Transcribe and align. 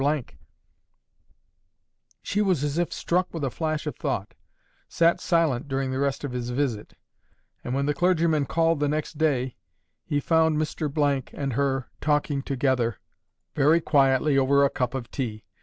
She 2.23 2.41
was 2.41 2.63
as 2.63 2.79
if 2.79 2.91
struck 2.91 3.31
with 3.31 3.43
a 3.43 3.51
flash 3.51 3.85
of 3.85 3.95
thought, 3.97 4.33
sat 4.89 5.21
silent 5.21 5.67
during 5.67 5.91
the 5.91 5.99
rest 5.99 6.23
of 6.23 6.31
his 6.31 6.49
visit, 6.49 6.95
and 7.63 7.75
when 7.75 7.85
the 7.85 7.93
clergyman 7.93 8.47
called 8.47 8.79
the 8.79 8.89
next 8.89 9.19
day, 9.19 9.57
he 10.03 10.19
found 10.19 10.57
Mr—— 10.57 11.31
and 11.37 11.53
her 11.53 11.91
talking 12.01 12.41
together 12.41 12.97
very 13.53 13.79
quietly 13.79 14.39
over 14.39 14.65
a 14.65 14.71
cup 14.71 14.95
of 14.95 15.11
tea. 15.11 15.43